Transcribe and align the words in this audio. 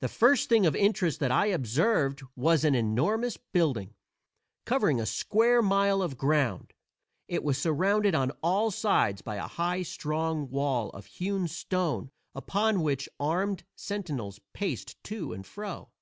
The 0.00 0.08
first 0.08 0.48
thing 0.48 0.66
of 0.66 0.74
interest 0.74 1.20
that 1.20 1.30
I 1.30 1.46
observed 1.46 2.22
was 2.34 2.64
an 2.64 2.74
enormous 2.74 3.36
building, 3.36 3.94
covering 4.64 5.00
a 5.00 5.06
square 5.06 5.62
mile 5.62 6.02
of 6.02 6.18
ground. 6.18 6.74
It 7.28 7.44
was 7.44 7.56
surrounded 7.56 8.16
on 8.16 8.32
all 8.42 8.72
sides 8.72 9.22
by 9.22 9.36
a 9.36 9.46
high, 9.46 9.82
strong 9.84 10.50
wall 10.50 10.90
of 10.90 11.06
hewn 11.06 11.46
stone 11.46 12.10
upon 12.34 12.82
which 12.82 13.08
armed 13.20 13.62
sentinels 13.76 14.40
paced 14.54 15.00
to 15.04 15.32
and 15.32 15.46
fro. 15.46 15.92